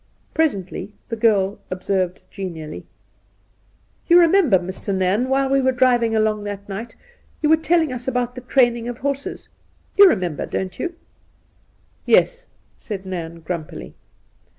[0.33, 2.87] Presently the girl observed genially:'
[4.07, 4.95] You remember, Mr.
[4.95, 6.95] Nairn, while we were driving along that night,
[7.43, 9.47] you were telling us about the training of horses?
[9.95, 10.95] You remember, don't you
[12.17, 12.47] ?''Yes,'
[12.79, 13.93] said Nairn grumpily.